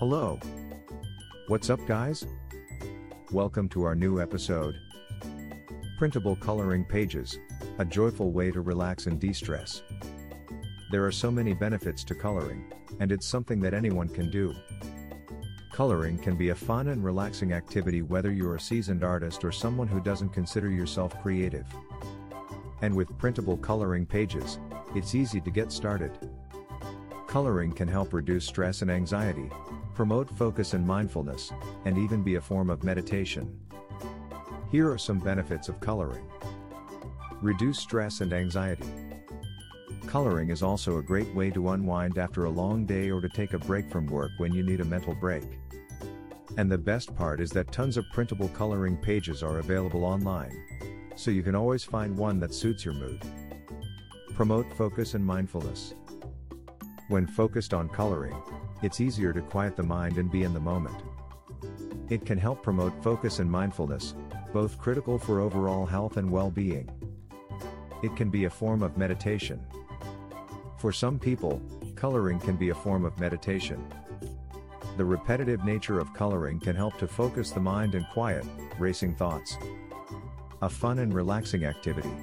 Hello. 0.00 0.40
What's 1.48 1.68
up, 1.68 1.78
guys? 1.86 2.24
Welcome 3.32 3.68
to 3.68 3.84
our 3.84 3.94
new 3.94 4.18
episode. 4.18 4.74
Printable 5.98 6.36
coloring 6.36 6.86
pages, 6.86 7.38
a 7.78 7.84
joyful 7.84 8.32
way 8.32 8.50
to 8.50 8.62
relax 8.62 9.04
and 9.04 9.20
de 9.20 9.34
stress. 9.34 9.82
There 10.90 11.04
are 11.04 11.12
so 11.12 11.30
many 11.30 11.52
benefits 11.52 12.02
to 12.04 12.14
coloring, 12.14 12.72
and 12.98 13.12
it's 13.12 13.26
something 13.26 13.60
that 13.60 13.74
anyone 13.74 14.08
can 14.08 14.30
do. 14.30 14.54
Coloring 15.70 16.16
can 16.16 16.34
be 16.34 16.48
a 16.48 16.54
fun 16.54 16.88
and 16.88 17.04
relaxing 17.04 17.52
activity 17.52 18.00
whether 18.00 18.32
you're 18.32 18.56
a 18.56 18.60
seasoned 18.60 19.04
artist 19.04 19.44
or 19.44 19.52
someone 19.52 19.86
who 19.86 20.00
doesn't 20.00 20.30
consider 20.30 20.70
yourself 20.70 21.20
creative. 21.20 21.66
And 22.80 22.96
with 22.96 23.18
printable 23.18 23.58
coloring 23.58 24.06
pages, 24.06 24.58
it's 24.94 25.14
easy 25.14 25.42
to 25.42 25.50
get 25.50 25.70
started. 25.70 26.12
Coloring 27.30 27.70
can 27.70 27.86
help 27.86 28.12
reduce 28.12 28.44
stress 28.44 28.82
and 28.82 28.90
anxiety, 28.90 29.48
promote 29.94 30.28
focus 30.36 30.74
and 30.74 30.84
mindfulness, 30.84 31.52
and 31.84 31.96
even 31.96 32.24
be 32.24 32.34
a 32.34 32.40
form 32.40 32.68
of 32.68 32.82
meditation. 32.82 33.56
Here 34.72 34.90
are 34.90 34.98
some 34.98 35.20
benefits 35.20 35.68
of 35.68 35.78
coloring. 35.78 36.28
Reduce 37.40 37.78
stress 37.78 38.20
and 38.20 38.32
anxiety. 38.32 38.88
Coloring 40.08 40.50
is 40.50 40.64
also 40.64 40.98
a 40.98 41.02
great 41.04 41.32
way 41.32 41.50
to 41.50 41.68
unwind 41.68 42.18
after 42.18 42.46
a 42.46 42.50
long 42.50 42.84
day 42.84 43.12
or 43.12 43.20
to 43.20 43.28
take 43.28 43.52
a 43.52 43.58
break 43.58 43.88
from 43.88 44.08
work 44.08 44.32
when 44.38 44.52
you 44.52 44.64
need 44.64 44.80
a 44.80 44.84
mental 44.84 45.14
break. 45.14 45.44
And 46.56 46.68
the 46.68 46.78
best 46.78 47.14
part 47.14 47.40
is 47.40 47.50
that 47.50 47.70
tons 47.70 47.96
of 47.96 48.10
printable 48.12 48.48
coloring 48.48 48.96
pages 48.96 49.44
are 49.44 49.60
available 49.60 50.04
online. 50.04 50.64
So 51.14 51.30
you 51.30 51.44
can 51.44 51.54
always 51.54 51.84
find 51.84 52.16
one 52.16 52.40
that 52.40 52.52
suits 52.52 52.84
your 52.84 52.94
mood. 52.94 53.22
Promote 54.34 54.66
focus 54.72 55.14
and 55.14 55.24
mindfulness. 55.24 55.94
When 57.10 57.26
focused 57.26 57.74
on 57.74 57.88
coloring, 57.88 58.40
it's 58.82 59.00
easier 59.00 59.32
to 59.32 59.40
quiet 59.40 59.74
the 59.74 59.82
mind 59.82 60.16
and 60.18 60.30
be 60.30 60.44
in 60.44 60.54
the 60.54 60.60
moment. 60.60 60.94
It 62.08 62.24
can 62.24 62.38
help 62.38 62.62
promote 62.62 63.02
focus 63.02 63.40
and 63.40 63.50
mindfulness, 63.50 64.14
both 64.52 64.78
critical 64.78 65.18
for 65.18 65.40
overall 65.40 65.84
health 65.84 66.18
and 66.18 66.30
well 66.30 66.52
being. 66.52 66.88
It 68.04 68.14
can 68.14 68.30
be 68.30 68.44
a 68.44 68.50
form 68.50 68.84
of 68.84 68.96
meditation. 68.96 69.60
For 70.78 70.92
some 70.92 71.18
people, 71.18 71.60
coloring 71.96 72.38
can 72.38 72.54
be 72.54 72.68
a 72.68 72.76
form 72.76 73.04
of 73.04 73.18
meditation. 73.18 73.84
The 74.96 75.04
repetitive 75.04 75.64
nature 75.64 75.98
of 75.98 76.14
coloring 76.14 76.60
can 76.60 76.76
help 76.76 76.96
to 76.98 77.08
focus 77.08 77.50
the 77.50 77.58
mind 77.58 77.96
and 77.96 78.06
quiet 78.12 78.46
racing 78.78 79.16
thoughts. 79.16 79.56
A 80.62 80.70
fun 80.70 81.00
and 81.00 81.12
relaxing 81.12 81.64
activity. 81.64 82.14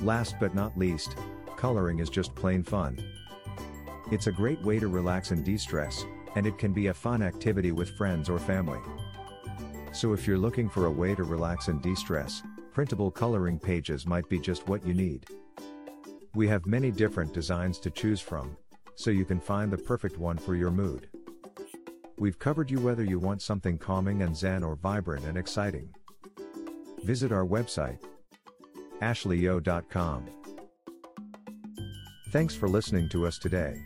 Last 0.00 0.34
but 0.40 0.56
not 0.56 0.76
least, 0.76 1.14
coloring 1.54 2.00
is 2.00 2.10
just 2.10 2.34
plain 2.34 2.64
fun. 2.64 2.98
It's 4.12 4.28
a 4.28 4.32
great 4.32 4.62
way 4.62 4.78
to 4.78 4.86
relax 4.86 5.32
and 5.32 5.44
de 5.44 5.56
stress, 5.56 6.04
and 6.36 6.46
it 6.46 6.58
can 6.58 6.72
be 6.72 6.86
a 6.86 6.94
fun 6.94 7.22
activity 7.22 7.72
with 7.72 7.96
friends 7.96 8.30
or 8.30 8.38
family. 8.38 8.78
So 9.90 10.12
if 10.12 10.28
you're 10.28 10.38
looking 10.38 10.68
for 10.68 10.86
a 10.86 10.90
way 10.90 11.16
to 11.16 11.24
relax 11.24 11.66
and 11.66 11.82
de 11.82 11.96
stress, 11.96 12.40
printable 12.72 13.10
coloring 13.10 13.58
pages 13.58 14.06
might 14.06 14.28
be 14.28 14.38
just 14.38 14.68
what 14.68 14.86
you 14.86 14.94
need. 14.94 15.26
We 16.36 16.46
have 16.46 16.66
many 16.66 16.92
different 16.92 17.32
designs 17.32 17.80
to 17.80 17.90
choose 17.90 18.20
from, 18.20 18.56
so 18.94 19.10
you 19.10 19.24
can 19.24 19.40
find 19.40 19.72
the 19.72 19.78
perfect 19.78 20.18
one 20.18 20.38
for 20.38 20.54
your 20.54 20.70
mood. 20.70 21.08
We've 22.16 22.38
covered 22.38 22.70
you 22.70 22.78
whether 22.78 23.02
you 23.02 23.18
want 23.18 23.42
something 23.42 23.76
calming 23.76 24.22
and 24.22 24.36
zen 24.36 24.62
or 24.62 24.76
vibrant 24.76 25.24
and 25.24 25.36
exciting. 25.36 25.90
Visit 27.02 27.32
our 27.32 27.44
website, 27.44 27.98
ashleyyeo.com. 29.00 30.45
Thanks 32.30 32.54
for 32.56 32.68
listening 32.68 33.08
to 33.10 33.24
us 33.26 33.38
today. 33.38 33.84